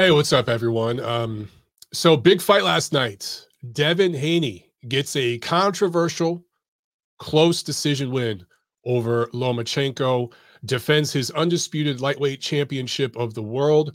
[0.00, 0.98] Hey, what's up, everyone?
[1.00, 1.46] Um,
[1.92, 3.46] so big fight last night.
[3.72, 6.42] Devin Haney gets a controversial,
[7.18, 8.42] close decision win
[8.86, 10.32] over Lomachenko,
[10.64, 13.94] defends his undisputed lightweight championship of the world.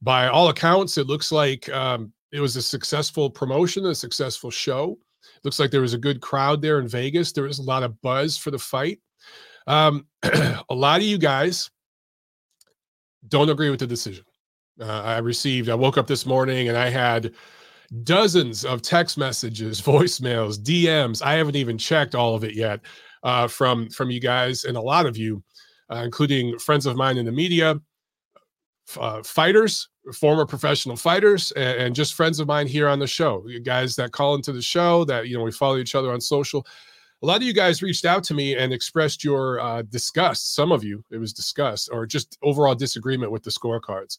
[0.00, 4.96] By all accounts, it looks like um, it was a successful promotion, a successful show.
[5.44, 7.30] Looks like there was a good crowd there in Vegas.
[7.30, 9.00] There was a lot of buzz for the fight.
[9.66, 11.70] Um, a lot of you guys
[13.28, 14.24] don't agree with the decision.
[14.80, 17.34] Uh, I received, I woke up this morning and I had
[18.04, 21.22] dozens of text messages, voicemails, DMs.
[21.22, 22.80] I haven't even checked all of it yet
[23.22, 25.42] uh, from from you guys and a lot of you,
[25.90, 27.80] uh, including friends of mine in the media,
[28.98, 33.44] uh, fighters, former professional fighters, and, and, just friends of mine here on the show.
[33.46, 36.20] You guys that call into the show, that you know we follow each other on
[36.20, 36.66] social.
[37.22, 40.56] A lot of you guys reached out to me and expressed your uh, disgust.
[40.56, 44.18] Some of you, it was disgust or just overall disagreement with the scorecards.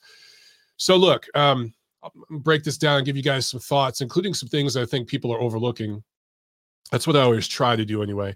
[0.77, 4.49] So look, um, I'll break this down and give you guys some thoughts, including some
[4.49, 6.03] things I think people are overlooking.
[6.91, 8.35] That's what I always try to do anyway.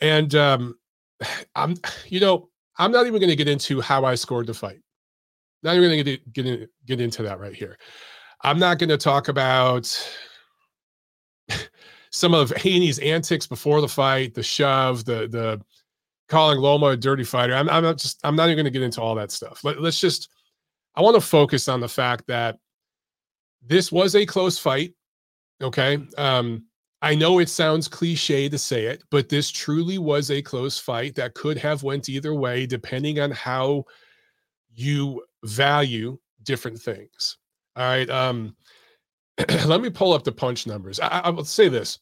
[0.00, 0.78] And um,
[1.54, 1.76] I'm,
[2.08, 4.80] you know, I'm not even going to get into how I scored the fight.
[5.62, 7.76] Not even going to get in, get into that right here.
[8.42, 9.92] I'm not going to talk about
[12.10, 15.60] some of Haney's antics before the fight, the shove, the the
[16.28, 17.54] calling Loma a dirty fighter.
[17.54, 19.64] I'm, I'm not just I'm not even going to get into all that stuff.
[19.64, 20.28] Let, let's just
[20.98, 22.58] I want to focus on the fact that
[23.64, 24.94] this was a close fight.
[25.62, 26.04] Okay.
[26.18, 26.64] Um,
[27.00, 31.14] I know it sounds cliche to say it, but this truly was a close fight
[31.14, 33.84] that could have went either way depending on how
[34.74, 37.38] you value different things.
[37.76, 38.10] All right.
[38.10, 38.56] Um,
[39.66, 40.98] let me pull up the punch numbers.
[40.98, 42.00] I, I will say this.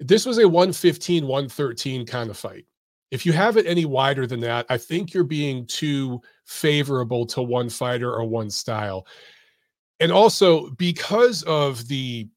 [0.00, 2.66] This was a 115, 113 kind of fight.
[3.10, 7.42] If you have it any wider than that, I think you're being too favorable to
[7.42, 9.06] one fighter or one style.
[10.00, 12.28] And also because of the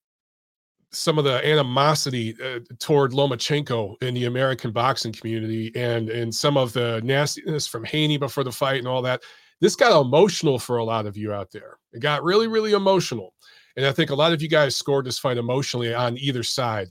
[0.94, 6.58] some of the animosity uh, toward Lomachenko in the American boxing community and and some
[6.58, 9.22] of the nastiness from Haney before the fight and all that,
[9.62, 11.78] this got emotional for a lot of you out there.
[11.94, 13.34] It got really, really emotional.
[13.78, 16.90] And I think a lot of you guys scored this fight emotionally on either side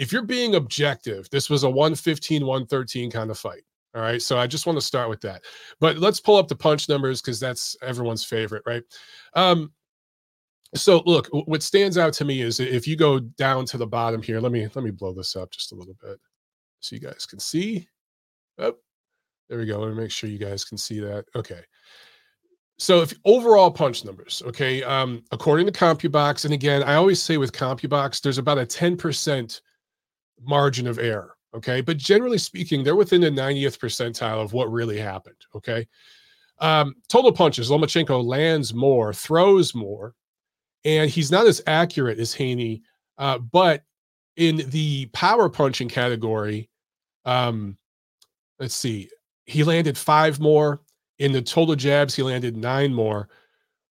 [0.00, 3.62] if you're being objective, this was a 115, 113 kind of fight.
[3.94, 4.22] All right.
[4.22, 5.42] So I just want to start with that.
[5.78, 8.82] But let's pull up the punch numbers because that's everyone's favorite, right?
[9.34, 9.72] Um,
[10.74, 14.22] so look, what stands out to me is if you go down to the bottom
[14.22, 16.18] here, let me let me blow this up just a little bit
[16.80, 17.86] so you guys can see.
[18.58, 18.76] Oh,
[19.50, 19.80] there we go.
[19.80, 21.26] Let me make sure you guys can see that.
[21.36, 21.60] Okay.
[22.78, 27.36] So if overall punch numbers, okay, um, according to CompuBox, and again, I always say
[27.36, 29.60] with CompuBox, there's about a 10%
[30.40, 31.36] margin of error.
[31.54, 31.80] Okay.
[31.80, 35.36] But generally speaking, they're within the 90th percentile of what really happened.
[35.54, 35.86] Okay.
[36.58, 40.14] Um, total punches, Lomachenko lands more, throws more,
[40.84, 42.82] and he's not as accurate as Haney.
[43.16, 43.82] Uh, but
[44.36, 46.68] in the power punching category,
[47.24, 47.76] um,
[48.58, 49.08] let's see,
[49.46, 50.82] he landed five more.
[51.18, 53.28] In the total jabs, he landed nine more.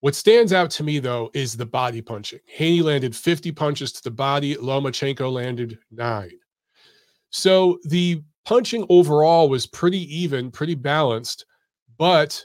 [0.04, 2.40] What stands out to me, though, is the body punching.
[2.44, 6.38] Haney landed 50 punches to the body, Lomachenko landed nine.
[7.30, 11.46] So the punching overall was pretty even, pretty balanced,
[11.96, 12.44] but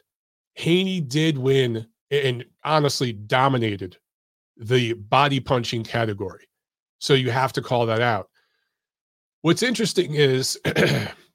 [0.53, 3.97] Haney did win and honestly dominated
[4.55, 6.47] the body punching category.
[6.99, 8.29] So you have to call that out.
[9.41, 10.57] What's interesting is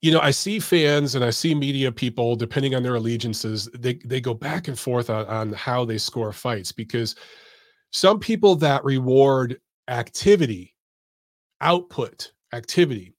[0.00, 3.94] you know, I see fans and I see media people, depending on their allegiances, they
[4.04, 7.16] they go back and forth on, on how they score fights because
[7.90, 10.74] some people that reward activity,
[11.60, 13.14] output, activity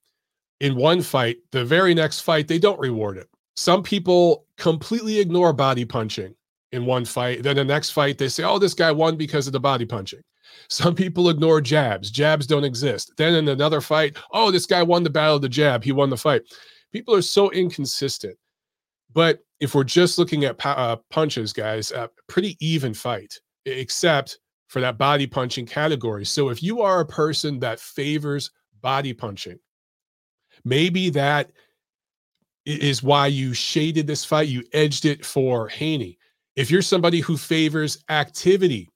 [0.59, 3.27] in one fight, the very next fight, they don't reward it.
[3.55, 6.33] Some people completely ignore body punching
[6.71, 7.43] in one fight.
[7.43, 10.21] Then the next fight, they say, oh, this guy won because of the body punching.
[10.69, 12.09] Some people ignore jabs.
[12.11, 13.11] Jabs don't exist.
[13.17, 15.83] Then in another fight, oh, this guy won the battle of the jab.
[15.83, 16.43] He won the fight.
[16.91, 18.37] People are so inconsistent.
[19.13, 24.81] But if we're just looking at uh, punches, guys, a pretty even fight, except for
[24.81, 26.25] that body punching category.
[26.25, 28.51] So if you are a person that favors
[28.81, 29.59] body punching,
[30.65, 31.51] maybe that
[32.65, 34.47] is why you shaded this fight.
[34.47, 36.17] You edged it for Haney.
[36.55, 38.89] If you're somebody who favors activity,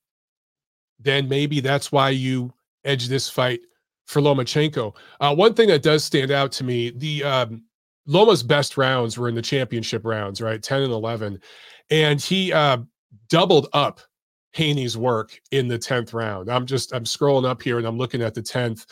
[0.99, 2.53] then maybe that's why you
[2.83, 3.59] edge this fight
[4.05, 4.95] for Lomachenko.
[5.19, 7.63] Uh, one thing that does stand out to me, the um,
[8.05, 10.63] Loma's best rounds were in the championship rounds, right?
[10.63, 11.39] 10 and 11.
[11.89, 12.77] And he uh,
[13.29, 13.99] doubled up
[14.53, 16.49] Haney's work in the 10th round.
[16.49, 18.85] I'm just, I'm scrolling up here and I'm looking at the 10th.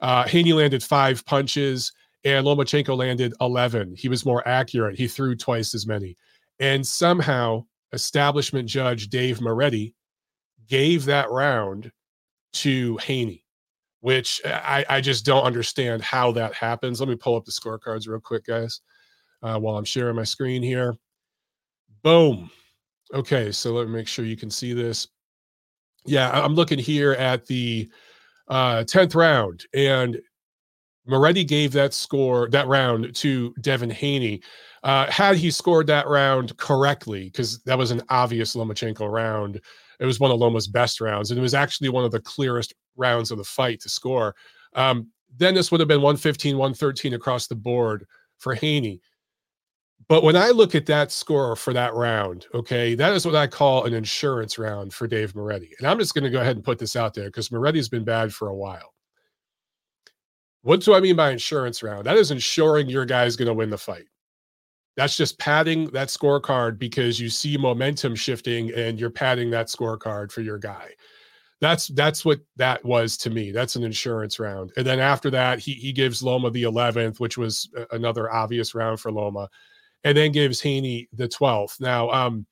[0.00, 1.92] Uh, Haney landed five punches
[2.24, 3.94] and Lomachenko landed 11.
[3.96, 4.98] He was more accurate.
[4.98, 6.16] He threw twice as many.
[6.58, 9.94] And somehow establishment judge Dave Moretti
[10.72, 11.92] gave that round
[12.54, 13.44] to Haney,
[14.00, 16.98] which I, I just don't understand how that happens.
[16.98, 18.80] Let me pull up the scorecards real quick, guys,
[19.42, 20.94] uh, while I'm sharing my screen here.
[22.02, 22.50] Boom.
[23.12, 25.08] Okay, so let me make sure you can see this.
[26.06, 27.90] Yeah, I'm looking here at the
[28.48, 30.18] uh, 10th round, and
[31.04, 34.40] Moretti gave that score, that round to Devin Haney.
[34.84, 39.60] Uh, had he scored that round correctly, because that was an obvious Lomachenko round,
[40.02, 42.74] it was one of Loma's best rounds, and it was actually one of the clearest
[42.96, 44.34] rounds of the fight to score.
[44.74, 48.06] Um, then this would have been 115, 113 across the board
[48.38, 49.00] for Haney.
[50.08, 53.46] But when I look at that score for that round, okay, that is what I
[53.46, 55.70] call an insurance round for Dave Moretti.
[55.78, 58.04] And I'm just going to go ahead and put this out there because Moretti's been
[58.04, 58.92] bad for a while.
[60.62, 62.06] What do I mean by insurance round?
[62.06, 64.06] That is ensuring your guy's going to win the fight.
[64.96, 70.30] That's just padding that scorecard because you see momentum shifting and you're padding that scorecard
[70.30, 70.90] for your guy.
[71.60, 73.52] That's that's what that was to me.
[73.52, 74.72] That's an insurance round.
[74.76, 79.00] And then after that, he he gives Loma the 11th, which was another obvious round
[79.00, 79.48] for Loma,
[80.04, 81.80] and then gives Haney the 12th.
[81.80, 82.46] Now, um,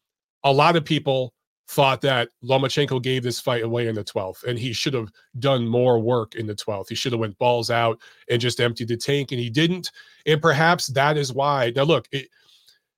[0.44, 1.34] a lot of people
[1.70, 5.08] thought that Lomachenko gave this fight away in the 12th and he should have
[5.38, 6.88] done more work in the 12th.
[6.88, 9.92] He should have went balls out and just emptied the tank and he didn't.
[10.26, 11.72] And perhaps that is why.
[11.76, 12.26] Now look, it,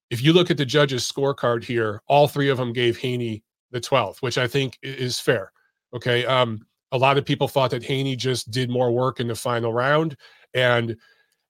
[0.08, 3.80] if you look at the judges scorecard here, all three of them gave Haney the
[3.80, 5.52] 12th, which I think is fair.
[5.94, 6.24] Okay.
[6.24, 9.72] Um a lot of people thought that Haney just did more work in the final
[9.72, 10.16] round
[10.54, 10.96] and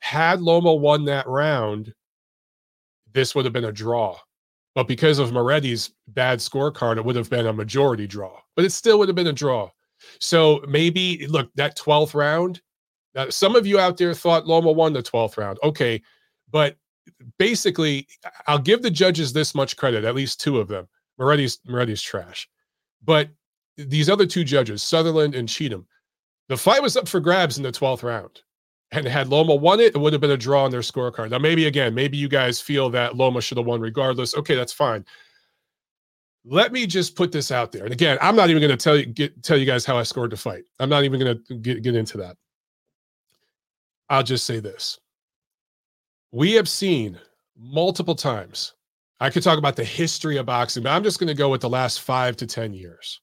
[0.00, 1.94] had Loma won that round,
[3.12, 4.19] this would have been a draw
[4.74, 8.70] but because of Moretti's bad scorecard, it would have been a majority draw, but it
[8.70, 9.70] still would have been a draw.
[10.19, 12.60] So maybe, look, that 12th round,
[13.14, 15.58] uh, some of you out there thought Loma won the 12th round.
[15.62, 16.02] Okay.
[16.50, 16.76] But
[17.38, 18.06] basically,
[18.46, 20.88] I'll give the judges this much credit, at least two of them.
[21.20, 22.48] Moretti's, Moretti's trash.
[23.04, 23.28] But
[23.76, 25.86] these other two judges, Sutherland and Cheatham,
[26.48, 28.42] the fight was up for grabs in the 12th round
[28.92, 31.30] and had Loma won it, it would have been a draw on their scorecard.
[31.30, 34.34] Now, maybe again, maybe you guys feel that Loma should have won regardless.
[34.36, 35.04] Okay, that's fine.
[36.44, 37.84] Let me just put this out there.
[37.84, 40.02] And again, I'm not even going to tell you get, tell you guys how I
[40.02, 40.64] scored the fight.
[40.78, 42.36] I'm not even going to get, into that.
[44.10, 44.98] I'll just say this.
[46.32, 47.18] We have seen
[47.56, 48.74] multiple times.
[49.20, 51.60] I could talk about the history of boxing, but I'm just going to go with
[51.60, 53.20] the last five to 10 years.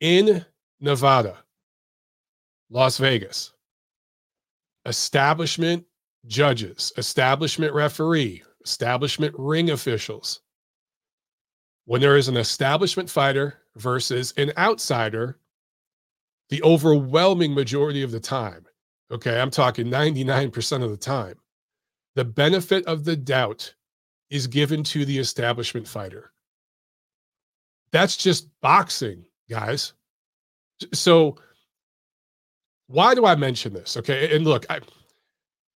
[0.00, 0.44] In
[0.80, 1.38] Nevada,
[2.68, 3.52] Las Vegas,
[4.86, 5.84] establishment
[6.26, 10.40] judges, establishment referee, establishment ring officials.
[11.86, 15.38] When there is an establishment fighter versus an outsider,
[16.50, 18.66] the overwhelming majority of the time,
[19.10, 21.36] okay, I'm talking 99% of the time,
[22.14, 23.74] the benefit of the doubt
[24.30, 26.32] is given to the establishment fighter.
[27.92, 29.92] That's just boxing, guys.
[30.94, 31.36] So,
[32.90, 33.96] why do I mention this?
[33.96, 34.34] Okay.
[34.34, 34.80] And look, I,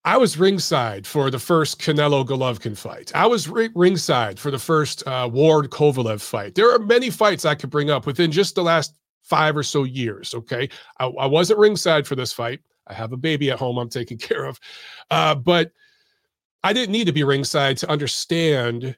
[0.04, 3.12] I was ringside for the first Canelo Golovkin fight.
[3.14, 6.54] I was ri- ringside for the first uh, Ward Kovalev fight.
[6.54, 9.84] There are many fights I could bring up within just the last five or so
[9.84, 10.34] years.
[10.34, 10.70] Okay.
[10.98, 12.60] I, I wasn't ringside for this fight.
[12.86, 14.58] I have a baby at home I'm taking care of.
[15.10, 15.70] Uh, but
[16.64, 18.96] I didn't need to be ringside to understand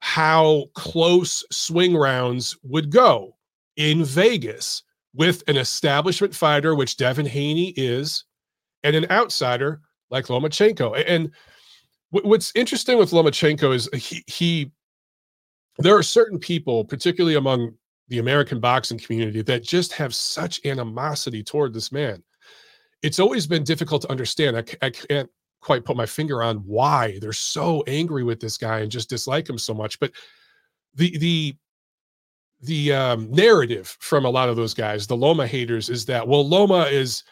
[0.00, 3.36] how close swing rounds would go
[3.76, 4.82] in Vegas
[5.14, 8.24] with an establishment fighter, which Devin Haney is,
[8.84, 11.02] and an outsider like Lomachenko.
[11.06, 11.30] And
[12.10, 14.72] what's interesting with Lomachenko is he, he
[15.78, 17.72] there are certain people, particularly among
[18.08, 22.22] the American boxing community, that just have such animosity toward this man.
[23.02, 24.56] It's always been difficult to understand.
[24.56, 28.80] I, I can't quite put my finger on why they're so angry with this guy
[28.80, 29.98] and just dislike him so much.
[30.00, 30.12] But
[30.94, 31.54] the the
[32.62, 36.46] the um, narrative from a lot of those guys, the Loma haters, is that well,
[36.46, 37.22] Loma is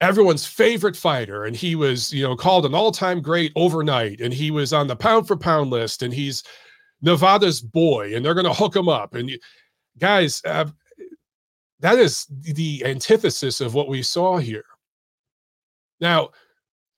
[0.00, 4.50] everyone's favorite fighter, and he was you know called an all-time great overnight, and he
[4.50, 6.42] was on the pound for pound list, and he's
[7.02, 9.14] Nevada's boy, and they're going to hook him up.
[9.14, 9.30] And
[9.98, 10.66] guys, uh,
[11.80, 14.64] that is the antithesis of what we saw here.
[16.00, 16.30] Now,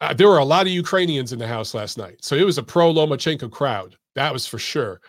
[0.01, 2.59] uh, there were a lot of Ukrainians in the house last night, so it was
[2.59, 3.97] a pro Lomachenko crowd.
[4.15, 5.01] That was for sure.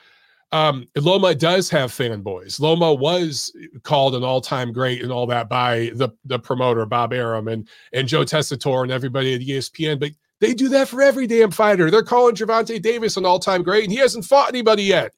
[0.51, 2.59] Um, Loma does have fanboys.
[2.59, 3.53] Loma was
[3.83, 8.07] called an all-time great and all that by the the promoter Bob Arum and and
[8.07, 9.99] Joe Tessitore and everybody at ESPN.
[9.99, 11.91] But they do that for every damn fighter.
[11.91, 15.11] They're calling Gervonta Davis an all-time great, and he hasn't fought anybody yet.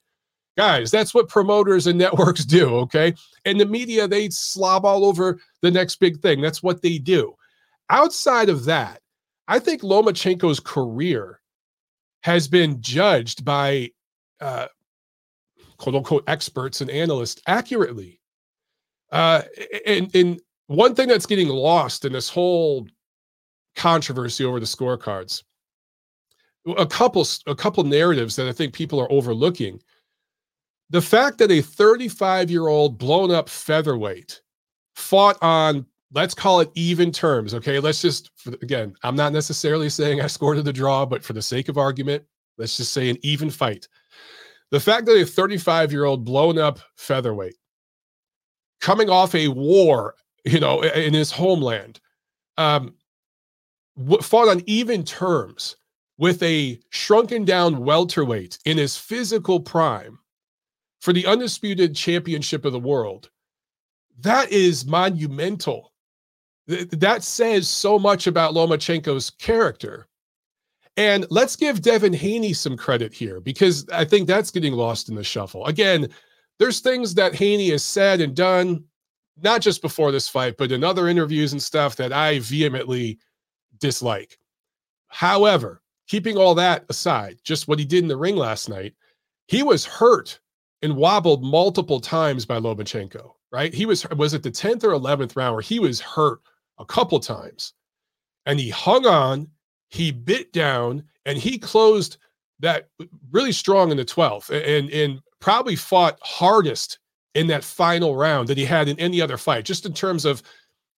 [0.57, 2.67] Guys, that's what promoters and networks do.
[2.79, 3.13] Okay,
[3.45, 6.41] and the media they slob all over the next big thing.
[6.41, 7.35] That's what they do.
[7.89, 9.01] Outside of that,
[9.47, 11.39] I think Lomachenko's career
[12.23, 13.91] has been judged by
[14.41, 14.67] uh,
[15.81, 18.19] quote unquote experts and analysts accurately.
[19.11, 19.41] Uh,
[19.87, 22.87] and, and one thing that's getting lost in this whole
[23.75, 25.41] controversy over the scorecards,
[26.77, 29.81] a couple a couple narratives that I think people are overlooking.
[30.91, 34.39] The fact that a 35 year old blown up featherweight
[34.95, 37.55] fought on let's call it even terms.
[37.55, 38.29] Okay, let's just
[38.61, 42.23] again, I'm not necessarily saying I scored the draw, but for the sake of argument,
[42.59, 43.87] let's just say an even fight.
[44.71, 47.55] The fact that a 35 year old blown up featherweight
[48.79, 51.99] coming off a war, you know, in his homeland,
[52.57, 52.95] um,
[54.21, 55.75] fought on even terms
[56.17, 60.19] with a shrunken down welterweight in his physical prime
[61.01, 63.29] for the undisputed championship of the world.
[64.19, 65.93] That is monumental.
[66.67, 70.07] That says so much about Lomachenko's character.
[70.97, 75.15] And let's give Devin Haney some credit here because I think that's getting lost in
[75.15, 75.65] the shuffle.
[75.65, 76.09] Again,
[76.59, 78.83] there's things that Haney has said and done,
[79.41, 83.19] not just before this fight, but in other interviews and stuff that I vehemently
[83.79, 84.37] dislike.
[85.07, 88.93] However, keeping all that aside, just what he did in the ring last night,
[89.47, 90.39] he was hurt
[90.81, 93.73] and wobbled multiple times by Lomachenko, right?
[93.73, 96.41] He was was it the 10th or 11th round where he was hurt
[96.79, 97.73] a couple times.
[98.45, 99.47] And he hung on,
[99.91, 102.17] he bit down, and he closed
[102.59, 102.89] that
[103.31, 106.99] really strong in the 12th and and probably fought hardest
[107.33, 110.41] in that final round that he had in any other fight, just in terms of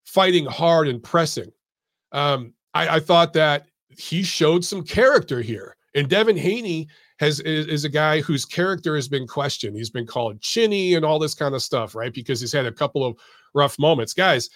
[0.06, 1.52] fighting hard and pressing.
[2.12, 5.76] Um, I, I thought that he showed some character here.
[5.96, 6.88] And Devin Haney
[7.20, 9.76] has is, is, a guy whose character has been questioned.
[9.76, 12.14] He's been called chinny and all this kind of stuff, right?
[12.14, 13.16] Because he's had a couple of
[13.54, 14.14] rough moments.
[14.14, 14.50] Guys,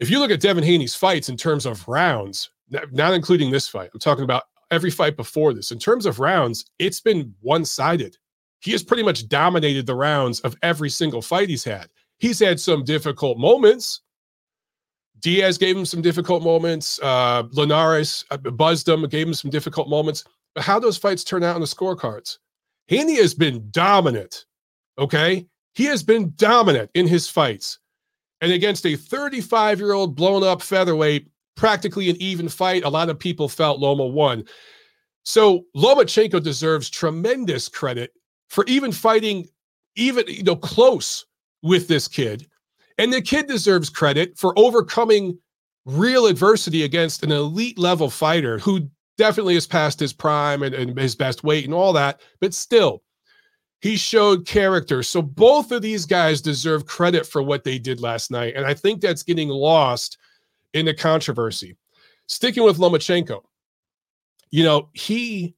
[0.00, 3.90] if you look at Devin Haney's fights in terms of rounds, not including this fight,
[3.92, 5.72] I'm talking about every fight before this.
[5.72, 8.16] In terms of rounds, it's been one-sided
[8.60, 11.88] he has pretty much dominated the rounds of every single fight he's had.
[12.18, 14.02] He's had some difficult moments.
[15.20, 17.00] Diaz gave him some difficult moments.
[17.02, 20.24] Uh, Linares uh, buzzed him, gave him some difficult moments.
[20.54, 22.38] But how those fights turn out on the scorecards?
[22.88, 24.44] Haney has been dominant.
[24.98, 25.46] Okay.
[25.74, 27.78] He has been dominant in his fights.
[28.42, 33.08] And against a 35 year old blown up featherweight, practically an even fight, a lot
[33.10, 34.44] of people felt Loma won.
[35.24, 38.12] So Lomachenko deserves tremendous credit
[38.48, 39.46] for even fighting
[39.96, 41.24] even you know close
[41.62, 42.46] with this kid.
[42.98, 45.38] And the kid deserves credit for overcoming
[45.84, 50.98] real adversity against an elite level fighter who definitely has passed his prime and, and
[50.98, 53.02] his best weight and all that but still
[53.80, 55.02] he showed character.
[55.02, 58.54] So both of these guys deserve credit for what they did last night.
[58.54, 60.18] And i think that's getting lost
[60.74, 61.76] in the controversy
[62.26, 63.42] sticking with lomachenko
[64.50, 65.54] you know he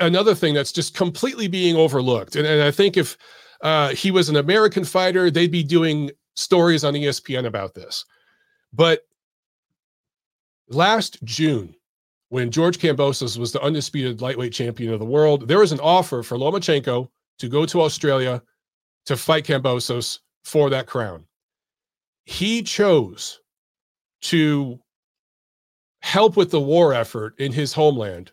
[0.00, 2.36] another thing that's just completely being overlooked.
[2.36, 3.16] And, and I think if
[3.62, 8.04] uh, he was an American fighter, they'd be doing stories on ESPN about this.
[8.72, 9.06] But
[10.68, 11.74] last June,
[12.28, 16.22] when George Kambosos was the undisputed lightweight champion of the world, there was an offer
[16.22, 17.08] for Lomachenko
[17.38, 18.42] to go to Australia
[19.06, 21.24] to fight Kambosos for that crown.
[22.24, 23.40] He chose
[24.26, 24.80] to
[26.00, 28.32] help with the war effort in his homeland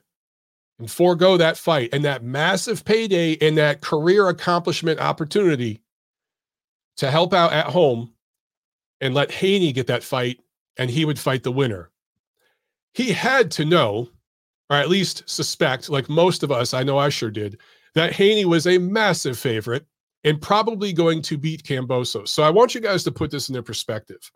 [0.79, 5.81] and forego that fight and that massive payday and that career accomplishment opportunity
[6.97, 8.12] to help out at home
[9.01, 10.39] and let Haney get that fight
[10.77, 11.91] and he would fight the winner.
[12.93, 14.09] He had to know,
[14.69, 17.59] or at least suspect, like most of us, I know I sure did,
[17.95, 19.85] that Haney was a massive favorite
[20.23, 22.29] and probably going to beat Kambosos.
[22.29, 24.31] So I want you guys to put this in their perspective.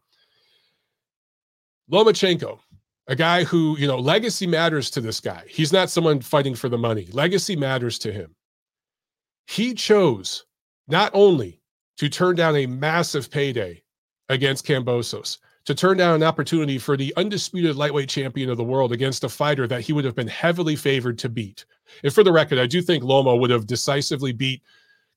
[1.92, 2.60] Lomachenko,
[3.08, 5.44] a guy who, you know, legacy matters to this guy.
[5.48, 7.08] He's not someone fighting for the money.
[7.12, 8.36] Legacy matters to him.
[9.48, 10.46] He chose
[10.88, 11.62] not only
[11.98, 13.82] to turn down a massive payday
[14.30, 18.92] against Kambosos, to turn down an opportunity for the undisputed lightweight champion of the world
[18.92, 21.66] against a fighter that he would have been heavily favored to beat.
[22.04, 24.62] And for the record, I do think Loma would have decisively beat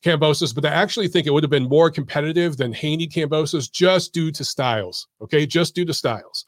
[0.04, 4.12] Kambosos, but I actually think it would have been more competitive than Haney Kambosos just
[4.12, 5.08] due to styles.
[5.20, 6.46] Okay, just due to styles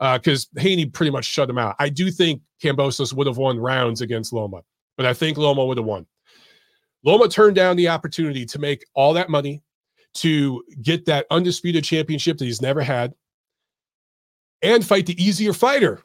[0.00, 1.76] because uh, Haney pretty much shut him out.
[1.78, 4.62] I do think Kambosos would have won rounds against Loma,
[4.96, 6.06] but I think Loma would have won.
[7.04, 9.62] Loma turned down the opportunity to make all that money
[10.14, 13.14] to get that undisputed championship that he's never had
[14.62, 16.02] and fight the easier fighter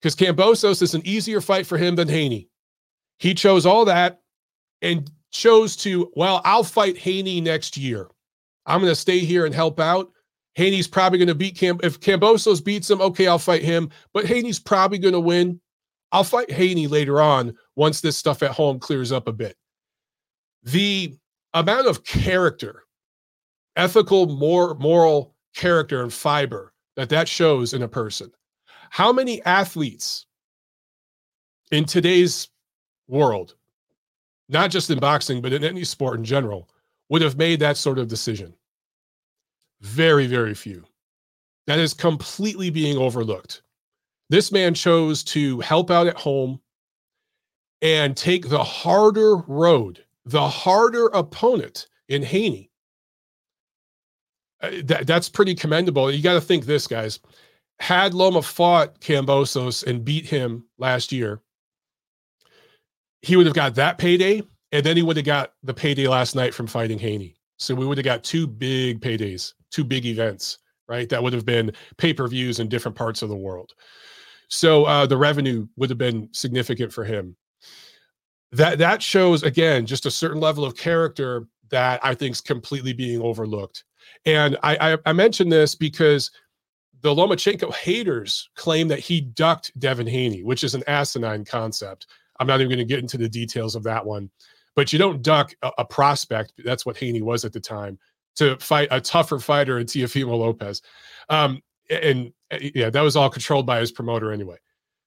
[0.00, 2.48] because Kambosos is an easier fight for him than Haney.
[3.18, 4.20] He chose all that
[4.82, 8.08] and chose to, well, I'll fight Haney next year.
[8.66, 10.10] I'm going to stay here and help out.
[10.54, 11.80] Haney's probably going to beat Cam.
[11.82, 13.90] If Kambosos beats him, okay, I'll fight him.
[14.12, 15.60] But Haney's probably going to win.
[16.12, 19.56] I'll fight Haney later on once this stuff at home clears up a bit.
[20.62, 21.16] The
[21.54, 22.84] amount of character,
[23.76, 28.30] ethical, more moral character and fiber that that shows in a person.
[28.90, 30.26] How many athletes
[31.72, 32.48] in today's
[33.08, 33.56] world,
[34.48, 36.68] not just in boxing, but in any sport in general,
[37.08, 38.54] would have made that sort of decision?
[39.84, 40.82] Very, very few.
[41.66, 43.60] That is completely being overlooked.
[44.30, 46.58] This man chose to help out at home
[47.82, 52.70] and take the harder road, the harder opponent in Haney.
[54.62, 56.10] Uh, that, that's pretty commendable.
[56.10, 57.20] You got to think this, guys.
[57.78, 61.42] Had Loma fought Kambosos and beat him last year,
[63.20, 66.34] he would have got that payday, and then he would have got the payday last
[66.34, 67.36] night from fighting Haney.
[67.58, 71.08] So we would have got two big paydays, two big events, right?
[71.08, 73.72] That would have been pay per views in different parts of the world.
[74.48, 77.36] So uh, the revenue would have been significant for him.
[78.52, 82.92] That that shows again just a certain level of character that I think is completely
[82.92, 83.82] being overlooked.
[84.26, 86.30] And I, I, I mentioned this because
[87.00, 92.06] the Lomachenko haters claim that he ducked Devin Haney, which is an asinine concept.
[92.38, 94.30] I'm not even going to get into the details of that one.
[94.76, 96.52] But you don't duck a, a prospect.
[96.64, 97.98] That's what Haney was at the time
[98.36, 100.82] to fight a tougher fighter in Teofimo Lopez.
[101.28, 104.56] Um, and uh, yeah, that was all controlled by his promoter anyway.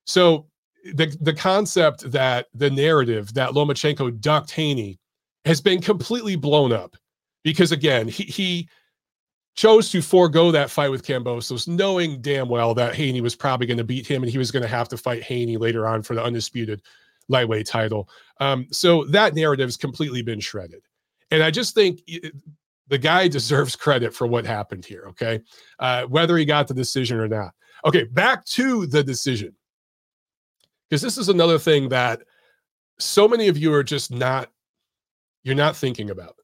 [0.05, 0.48] So
[0.93, 5.00] the the concept that the narrative that Lomachenko ducked Haney
[5.46, 6.96] has been completely blown up
[7.43, 8.69] because again, he he
[9.55, 13.79] chose to forego that fight with Kambosos, knowing damn well that Haney was probably going
[13.79, 16.13] to beat him and he was going to have to fight Haney later on for
[16.13, 16.81] the undisputed
[17.27, 18.07] lightweight title.
[18.39, 20.84] Um, so that narrative has completely been shredded.
[21.31, 22.01] And I just think
[22.88, 25.06] the guy deserves credit for what happened here.
[25.10, 25.41] Okay.
[25.79, 27.53] Uh, whether he got the decision or not.
[27.86, 28.04] Okay.
[28.04, 29.56] Back to the decision.
[30.89, 32.21] Because this is another thing that
[33.00, 34.50] so many of you are just not,
[35.43, 36.36] you're not thinking about.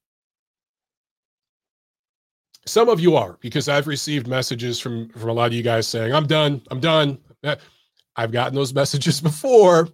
[2.66, 5.88] Some of you are, because I've received messages from, from a lot of you guys
[5.88, 7.18] saying, I'm done, I'm done.
[7.44, 7.56] Eh,
[8.16, 9.90] I've gotten those messages before.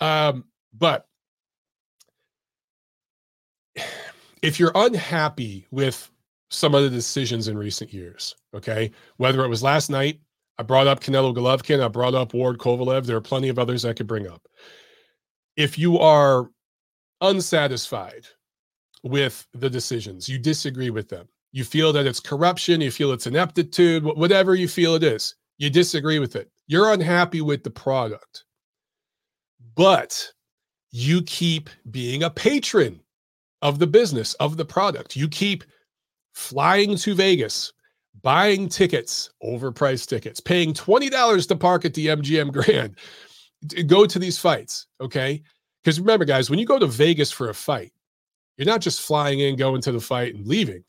[0.00, 0.44] Um,
[0.76, 1.06] but
[4.42, 6.10] if you're unhappy with
[6.50, 10.20] some of the decisions in recent years, okay, whether it was last night,
[10.58, 13.84] I brought up Canelo Golovkin, I brought up Ward Kovalev, there are plenty of others
[13.84, 14.42] I could bring up.
[15.56, 16.50] If you are
[17.20, 18.26] unsatisfied
[19.02, 23.26] with the decisions, you disagree with them, you feel that it's corruption, you feel it's
[23.26, 28.44] ineptitude, whatever you feel it is, you disagree with it, you're unhappy with the product,
[29.74, 30.32] but
[30.90, 33.00] you keep being a patron
[33.62, 35.16] of the business, of the product.
[35.16, 35.64] You keep
[36.34, 37.72] flying to Vegas,
[38.22, 42.96] buying tickets, overpriced tickets, paying $20 to park at the MGM Grand,
[43.86, 44.86] go to these fights.
[45.00, 45.42] Okay.
[45.82, 47.92] Because remember, guys, when you go to Vegas for a fight,
[48.56, 50.84] you're not just flying in, going to the fight, and leaving.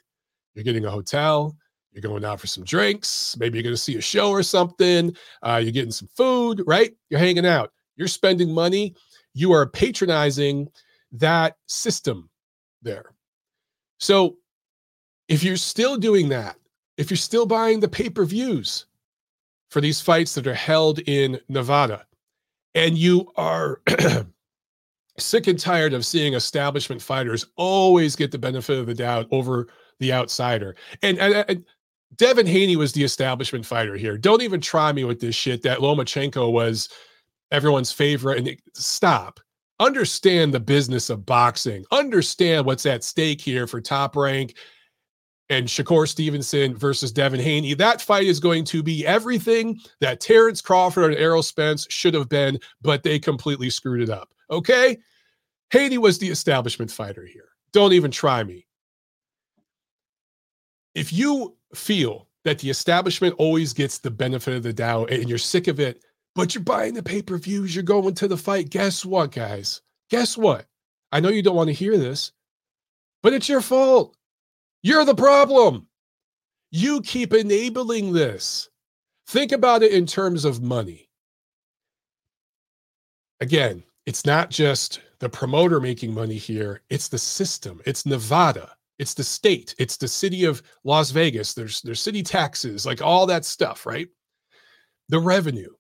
[0.54, 1.56] You're getting a hotel.
[1.92, 3.36] You're going out for some drinks.
[3.40, 5.16] Maybe you're going to see a show or something.
[5.42, 6.92] Uh, you're getting some food, right?
[7.10, 7.72] You're hanging out.
[7.96, 8.96] You're spending money.
[9.34, 10.68] You are patronizing
[11.12, 12.30] that system
[12.84, 13.14] there.
[14.00, 14.38] So
[15.28, 16.58] if you're still doing that,
[16.98, 18.86] if you're still buying the pay per views
[19.70, 22.06] for these fights that are held in Nevada,
[22.76, 23.82] and you are
[25.18, 29.68] sick and tired of seeing establishment fighters always get the benefit of the doubt over
[30.00, 31.66] the outsider, and, and, and
[32.16, 34.18] Devin Haney was the establishment fighter here.
[34.18, 36.90] Don't even try me with this shit that Lomachenko was
[37.52, 38.38] everyone's favorite.
[38.38, 39.40] And stop
[39.84, 44.56] understand the business of boxing, understand what's at stake here for top rank
[45.50, 47.74] and Shakur Stevenson versus Devin Haney.
[47.74, 52.30] That fight is going to be everything that Terrence Crawford and Errol Spence should have
[52.30, 54.34] been, but they completely screwed it up.
[54.50, 54.98] Okay?
[55.72, 57.50] Haney was the establishment fighter here.
[57.74, 58.66] Don't even try me.
[60.96, 65.38] If you feel that the establishment always gets the benefit of the doubt and you're
[65.38, 66.04] sick of it,
[66.36, 68.70] but you're buying the pay per views, you're going to the fight.
[68.70, 69.82] Guess what, guys?
[70.10, 70.66] Guess what?
[71.12, 72.32] I know you don't want to hear this,
[73.22, 74.16] but it's your fault.
[74.82, 75.88] You're the problem.
[76.72, 78.70] You keep enabling this.
[79.28, 81.10] Think about it in terms of money.
[83.40, 88.76] Again, it's not just the promoter making money here, it's the system, it's Nevada.
[89.00, 89.74] It's the state.
[89.80, 91.54] It's the city of Las Vegas.
[91.54, 94.08] There's there's city taxes, like all that stuff, right?
[95.10, 95.74] The revenue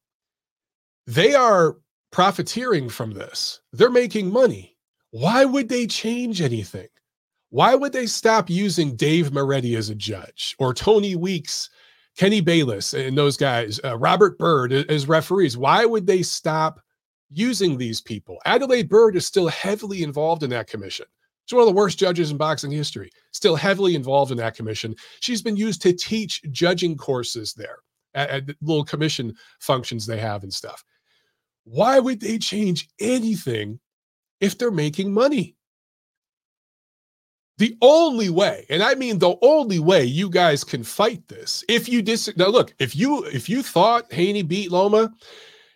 [1.08, 1.78] they are
[2.12, 3.60] profiteering from this.
[3.72, 4.78] They're making money.
[5.12, 6.88] Why would they change anything?
[7.50, 11.70] Why would they stop using Dave Moretti as a judge or Tony Weeks,
[12.18, 15.56] Kenny Bayless, and those guys, uh, Robert Byrd as referees?
[15.56, 16.80] Why would they stop
[17.30, 18.40] using these people?
[18.46, 21.06] Adelaide Byrd is still heavily involved in that commission.
[21.46, 24.96] She's one of the worst judges in boxing history, still heavily involved in that commission.
[25.20, 27.80] She's been used to teach judging courses there
[28.14, 30.84] at, at little commission functions they have and stuff.
[31.66, 33.80] Why would they change anything
[34.42, 35.56] if they're making money?
[37.60, 41.88] The only way, and I mean the only way you guys can fight this, if
[41.88, 45.14] you dis now look, if you if you thought Haney beat Loma,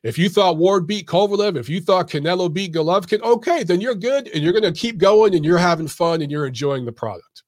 [0.04, 3.96] if you thought Ward beat Kovalev, if you thought Canelo beat Golovkin, okay, then you're
[3.96, 7.44] good and you're gonna keep going and you're having fun and you're enjoying the product.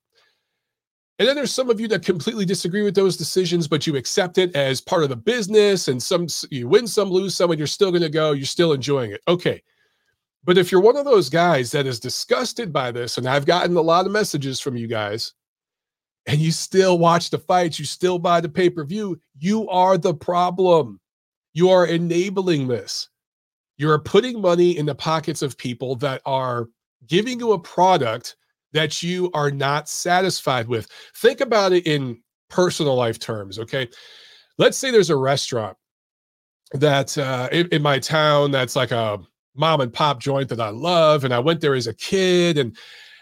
[1.19, 4.38] And then there's some of you that completely disagree with those decisions, but you accept
[4.38, 7.67] it as part of the business and some you win some, lose some, and you're
[7.67, 9.21] still gonna go, you're still enjoying it.
[9.27, 9.62] Okay.
[10.45, 13.75] But if you're one of those guys that is disgusted by this, and I've gotten
[13.75, 15.34] a lot of messages from you guys,
[16.25, 19.97] and you still watch the fights, you still buy the pay per view, you are
[19.97, 21.01] the problem.
[21.53, 23.10] You are enabling this.
[23.77, 26.69] You are putting money in the pockets of people that are
[27.08, 28.38] giving you a product
[28.73, 30.88] that you are not satisfied with.
[31.15, 33.88] Think about it in personal life terms, okay?
[34.58, 35.77] Let's say there's a restaurant
[36.73, 39.19] that uh, in, in my town that's like a
[39.55, 41.23] mom and pop joint that I love.
[41.23, 42.58] And I went there as a kid.
[42.58, 42.77] And,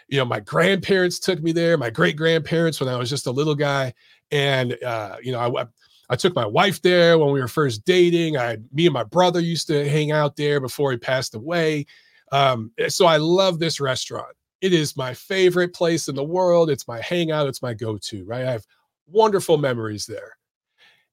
[0.08, 3.30] you know, my grandparents took me there, my great grandparents when I was just a
[3.30, 3.94] little guy.
[4.30, 5.66] And, uh, you know, I,
[6.10, 8.36] I took my wife there when we were first dating.
[8.36, 11.86] I, me and my brother used to hang out there before he passed away.
[12.32, 14.34] Um, so I love this restaurant.
[14.60, 16.70] It is my favorite place in the world.
[16.70, 17.48] It's my hangout.
[17.48, 18.44] It's my go-to, right?
[18.46, 18.66] I have
[19.06, 20.36] wonderful memories there.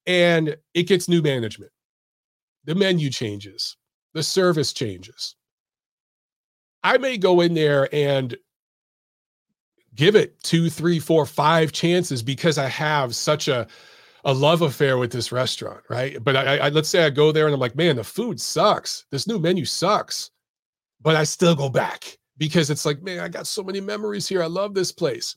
[0.07, 1.71] And it gets new management.
[2.65, 3.77] The menu changes
[4.15, 5.35] the service changes.
[6.83, 8.35] I may go in there and
[9.93, 13.67] give it two, three, four, five chances because I have such a
[14.27, 16.23] a love affair with this restaurant, right?
[16.23, 19.05] But I, I let's say I go there and I'm like, man, the food sucks.
[19.11, 20.31] This new menu sucks,
[21.01, 24.43] but I still go back because it's like, man, I got so many memories here.
[24.43, 25.35] I love this place.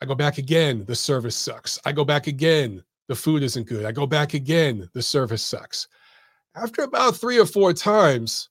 [0.00, 0.84] I go back again.
[0.86, 1.78] The service sucks.
[1.84, 2.82] I go back again.
[3.08, 3.84] The food isn't good.
[3.84, 4.88] I go back again.
[4.92, 5.88] The service sucks
[6.58, 8.48] after about three or four times,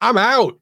[0.00, 0.58] I'm out.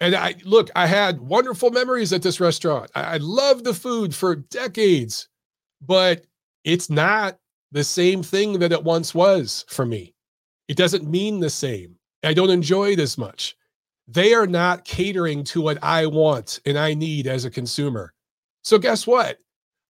[0.00, 2.90] And I look, I had wonderful memories at this restaurant.
[2.94, 5.28] I, I love the food for decades,
[5.80, 6.26] but
[6.64, 7.38] it's not
[7.72, 10.14] the same thing that it once was for me.
[10.68, 11.96] It doesn't mean the same.
[12.22, 13.56] I don't enjoy it as much.
[14.06, 18.12] They are not catering to what I want and I need as a consumer.
[18.62, 19.38] So, guess what?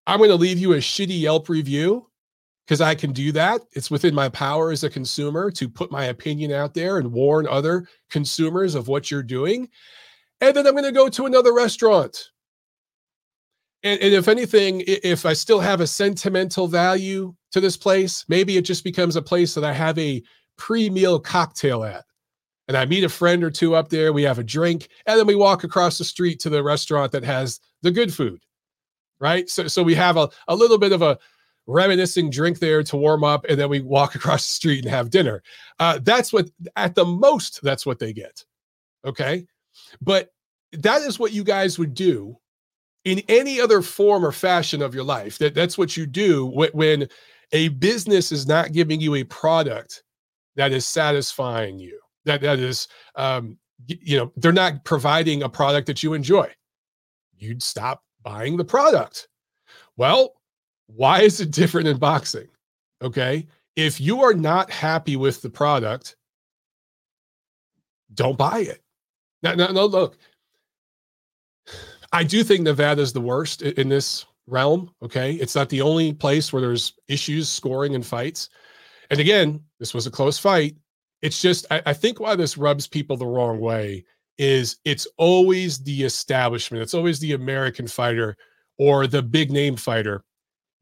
[0.07, 2.07] I'm going to leave you a shitty Yelp review
[2.66, 3.62] because I can do that.
[3.72, 7.46] It's within my power as a consumer to put my opinion out there and warn
[7.48, 9.68] other consumers of what you're doing.
[10.40, 12.31] And then I'm going to go to another restaurant.
[13.83, 18.57] And, and, if anything, if I still have a sentimental value to this place, maybe
[18.57, 20.22] it just becomes a place that I have a
[20.57, 22.05] pre meal cocktail at.
[22.68, 25.27] And I meet a friend or two up there, we have a drink, and then
[25.27, 28.42] we walk across the street to the restaurant that has the good food.
[29.20, 29.48] Right.
[29.48, 31.18] So, so we have a, a little bit of a,
[31.66, 35.11] reminiscing drink there to warm up, and then we walk across the street and have
[35.11, 35.42] dinner.
[35.79, 38.44] Uh, that's what, at the most, that's what they get.
[39.05, 39.46] Okay.
[40.00, 40.31] But
[40.72, 42.37] that is what you guys would do
[43.05, 45.38] in any other form or fashion of your life.
[45.38, 47.09] That that's what you do when
[47.53, 50.03] a business is not giving you a product
[50.57, 52.00] that is satisfying you.
[52.24, 56.50] That that is, um, you know, they're not providing a product that you enjoy.
[57.37, 59.28] You'd stop buying the product.
[59.96, 60.34] Well,
[60.87, 62.48] why is it different in boxing?
[63.02, 63.46] Okay.
[63.76, 66.16] If you are not happy with the product,
[68.14, 68.82] don't buy it.
[69.42, 70.16] No, no, no, look.
[72.12, 74.94] I do think Nevada is the worst in this realm.
[75.02, 75.32] Okay.
[75.32, 78.48] It's not the only place where there's issues scoring and fights.
[79.10, 80.76] And again, this was a close fight.
[81.24, 84.04] It's just, I, I think why this rubs people the wrong way
[84.37, 88.37] is it's always the establishment, it's always the American fighter
[88.76, 90.22] or the big name fighter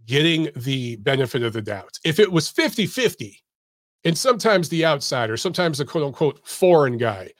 [0.04, 1.96] getting the benefit of the doubt.
[2.04, 3.38] If it was 50 50,
[4.02, 7.30] and sometimes the outsider, sometimes the quote unquote foreign guy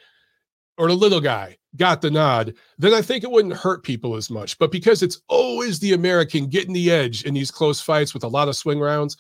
[0.79, 4.31] or the little guy got the nod, then I think it wouldn't hurt people as
[4.31, 4.57] much.
[4.61, 8.29] But because it's always the American getting the edge in these close fights with a
[8.29, 9.17] lot of swing rounds,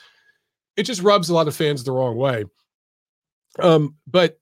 [0.76, 2.44] it just rubs a lot of fans the wrong way.
[3.58, 4.38] Um, but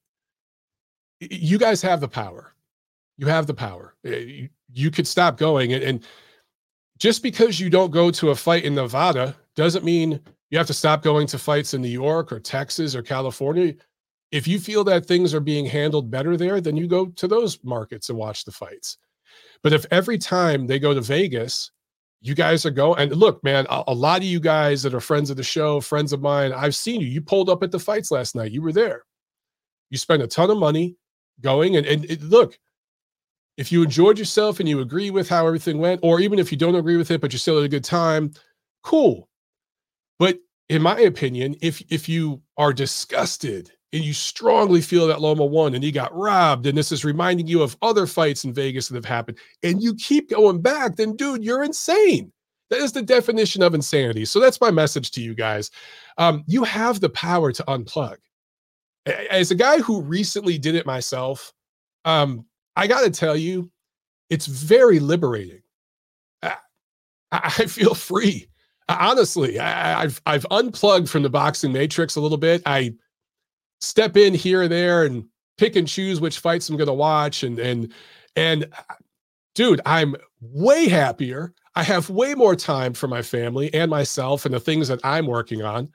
[1.21, 2.55] you guys have the power.
[3.19, 3.95] You have the power.
[4.03, 6.07] You, you could stop going and, and
[6.99, 10.21] just because you don't go to a fight in Nevada doesn't mean
[10.51, 13.75] you have to stop going to fights in New York or Texas or California.
[14.31, 17.59] If you feel that things are being handled better there, then you go to those
[17.65, 18.99] markets and watch the fights.
[19.63, 21.71] But if every time they go to Vegas,
[22.21, 25.01] you guys are going, and look, man, a, a lot of you guys that are
[25.01, 27.07] friends of the show, friends of mine, I've seen you.
[27.07, 28.53] You pulled up at the fights last night.
[28.53, 29.05] You were there.
[29.89, 30.97] You spent a ton of money
[31.41, 32.59] going, and, and it, look,
[33.57, 36.59] if you enjoyed yourself and you agree with how everything went, or even if you
[36.59, 38.33] don't agree with it, but you still had a good time,
[38.83, 39.29] cool.
[40.19, 45.45] But in my opinion, if if you are disgusted and you strongly feel that Loma
[45.45, 48.89] won and he got robbed, and this is reminding you of other fights in Vegas
[48.89, 52.33] that have happened, and you keep going back, then dude, you're insane.
[52.71, 54.25] That is the definition of insanity.
[54.25, 55.71] So that's my message to you guys.
[56.19, 58.17] Um, you have the power to unplug.
[59.31, 61.53] As a guy who recently did it myself,
[62.05, 63.71] um, I got to tell you,
[64.29, 65.63] it's very liberating.
[66.43, 66.55] I,
[67.33, 68.47] I feel free.
[68.89, 72.63] Honestly, I, I've I've unplugged from the boxing matrix a little bit.
[72.67, 72.93] I
[73.81, 75.25] step in here and there and
[75.59, 77.93] pick and choose which fights I'm going to watch, and and
[78.37, 78.67] and
[79.55, 81.55] dude, I'm way happier.
[81.75, 85.27] I have way more time for my family and myself and the things that I'm
[85.27, 85.89] working on.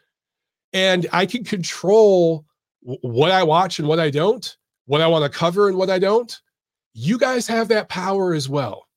[0.73, 2.45] And I can control
[2.81, 5.99] what I watch and what I don't, what I want to cover and what I
[5.99, 6.39] don't.
[6.93, 8.87] You guys have that power as well.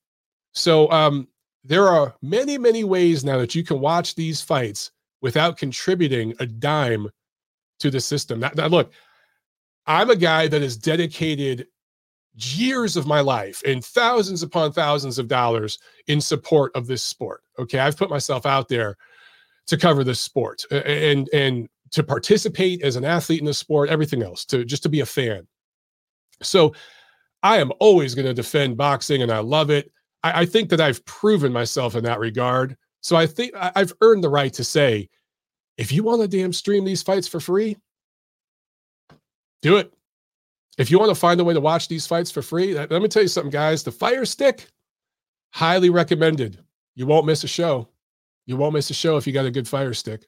[0.53, 1.27] So um,
[1.65, 6.47] there are many, many ways now that you can watch these fights without contributing a
[6.47, 7.09] dime
[7.81, 8.41] to the system.
[8.41, 8.93] Now, look,
[9.87, 11.67] I'm a guy that has dedicated
[12.35, 17.43] years of my life and thousands upon thousands of dollars in support of this sport.
[17.59, 18.97] Okay, I've put myself out there
[19.67, 24.23] to cover this sport and and to participate as an athlete in the sport, everything
[24.23, 25.47] else, to just to be a fan.
[26.43, 26.75] So
[27.43, 29.91] I am always going to defend boxing and I love it.
[30.23, 32.77] I, I, think that I've proven myself in that regard.
[33.01, 35.09] So I think I've earned the right to say,
[35.79, 37.77] if you want to damn stream these fights for free,
[39.63, 39.93] do it.
[40.77, 43.09] If you want to find a way to watch these fights for free, let me
[43.09, 43.83] tell you something, guys.
[43.83, 44.67] The Fire Stick,
[45.51, 46.63] highly recommended.
[46.95, 47.89] You won't miss a show.
[48.47, 50.27] You won't miss a show if you got a good Fire Stick.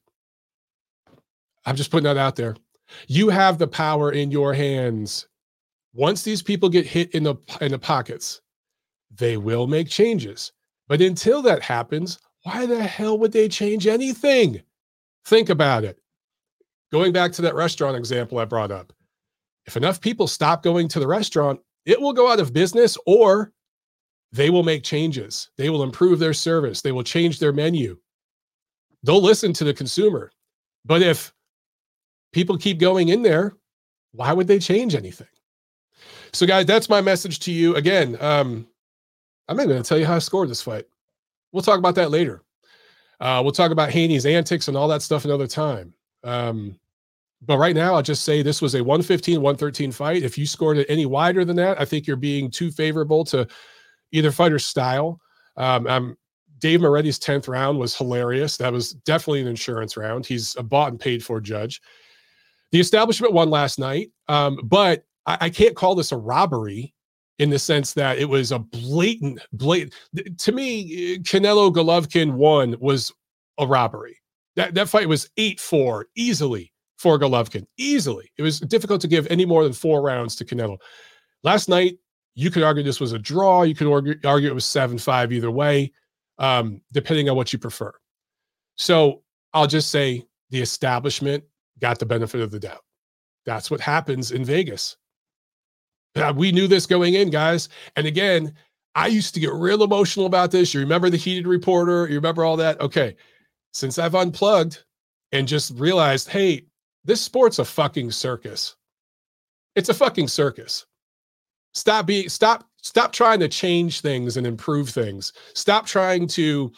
[1.67, 2.57] I'm just putting that out there.
[3.07, 5.29] You have the power in your hands.
[5.95, 8.41] Once these people get hit in the in the pockets,
[9.11, 10.53] they will make changes.
[10.89, 14.63] But until that happens, why the hell would they change anything?
[15.25, 15.99] Think about it.
[16.93, 18.93] Going back to that restaurant example I brought up
[19.67, 23.53] if enough people stop going to the restaurant, it will go out of business or
[24.33, 25.51] they will make changes.
[25.57, 26.83] They will improve their service.
[26.83, 27.99] They will change their menu.
[29.03, 30.33] They'll listen to the consumer.
[30.85, 31.33] But if
[32.33, 33.55] people keep going in there,
[34.13, 35.29] why would they change anything?
[36.33, 37.77] So, guys, that's my message to you.
[37.77, 38.67] Again, um,
[39.49, 40.87] I'm not going to tell you how I scored this fight.
[41.53, 42.43] We'll talk about that later.
[43.21, 45.93] Uh, we'll talk about Haney's antics and all that stuff another time.
[46.25, 46.79] Um,
[47.43, 50.23] but right now, I'll just say this was a 115, 113 fight.
[50.23, 53.47] If you scored it any wider than that, I think you're being too favorable to
[54.13, 55.21] either fighter's style.
[55.57, 56.17] Um, um,
[56.59, 58.57] Dave Moretti's 10th round was hilarious.
[58.59, 60.27] That was definitely an insurance round.
[60.27, 61.81] He's a bought and paid for judge.
[62.73, 66.95] The establishment won last night, um, but I, I can't call this a robbery
[67.41, 69.95] in the sense that it was a blatant, blatant.
[70.41, 73.11] To me, Canelo Golovkin won was
[73.59, 74.19] a robbery.
[74.57, 78.31] That that fight was eight four easily for Golovkin easily.
[78.37, 80.77] It was difficult to give any more than four rounds to Canelo.
[81.43, 81.97] Last night,
[82.35, 83.63] you could argue this was a draw.
[83.63, 85.93] You could argue, argue it was 7 5 either way,
[86.39, 87.93] um, depending on what you prefer.
[88.77, 89.23] So
[89.55, 91.43] I'll just say the establishment
[91.81, 92.85] got the benefit of the doubt.
[93.47, 94.99] That's what happens in Vegas.
[96.35, 97.69] We knew this going in, guys.
[97.97, 98.55] And again,
[98.95, 100.75] I used to get real emotional about this.
[100.75, 102.09] You remember the heated reporter?
[102.09, 102.81] You remember all that?
[102.81, 103.17] Okay.
[103.73, 104.85] Since I've unplugged
[105.33, 106.65] and just realized, hey,
[107.05, 108.77] this sport's a fucking circus.
[109.77, 110.87] It's a fucking circus.
[111.73, 115.33] Stop being stop stop trying to change things and improve things.
[115.55, 116.73] Stop trying to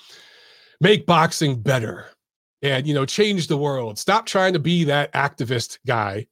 [0.80, 2.06] make boxing better
[2.60, 3.98] and you know change the world.
[3.98, 6.26] Stop trying to be that activist guy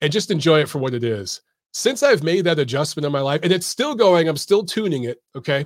[0.00, 1.42] and just enjoy it for what it is.
[1.72, 5.04] Since I've made that adjustment in my life and it's still going, I'm still tuning
[5.04, 5.64] it, okay?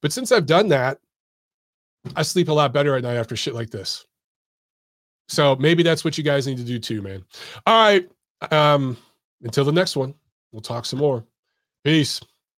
[0.00, 0.98] But since I've done that,
[2.16, 4.06] I sleep a lot better at night after shit like this.
[5.28, 7.24] So maybe that's what you guys need to do too, man.
[7.66, 8.08] All right.
[8.50, 8.96] Um,
[9.42, 10.14] until the next one,
[10.52, 11.24] we'll talk some more.
[11.84, 12.20] Peace.